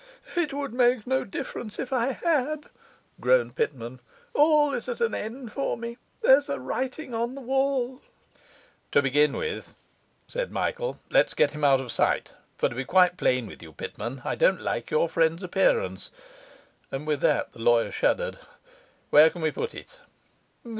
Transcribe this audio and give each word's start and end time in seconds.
'It 0.35 0.51
would 0.51 0.73
make 0.73 1.05
no 1.05 1.23
difference 1.23 1.77
if 1.77 1.93
I 1.93 2.13
had,' 2.13 2.71
groaned 3.19 3.53
Pitman. 3.55 3.99
'All 4.33 4.73
is 4.73 4.89
at 4.89 4.99
an 4.99 5.13
end 5.13 5.51
for 5.51 5.77
me. 5.77 5.99
There's 6.23 6.47
the 6.47 6.59
writing 6.59 7.13
on 7.13 7.35
the 7.35 7.41
wall.' 7.41 8.01
'To 8.91 9.01
begin 9.03 9.33
with,' 9.37 9.75
said 10.25 10.51
Michael, 10.51 10.97
'let's 11.11 11.35
get 11.35 11.51
him 11.51 11.63
out 11.63 11.79
of 11.79 11.91
sight; 11.91 12.31
for 12.57 12.67
to 12.67 12.73
be 12.73 12.83
quite 12.83 13.15
plain 13.15 13.45
with 13.45 13.61
you, 13.61 13.73
Pitman, 13.73 14.23
I 14.25 14.33
don't 14.33 14.61
like 14.63 14.89
your 14.89 15.07
friend's 15.07 15.43
appearance.' 15.43 16.09
And 16.89 17.05
with 17.05 17.21
that 17.21 17.51
the 17.51 17.61
lawyer 17.61 17.91
shuddered. 17.91 18.39
'Where 19.11 19.29
can 19.29 19.43
we 19.43 19.51
put 19.51 19.75
it? 19.75 19.97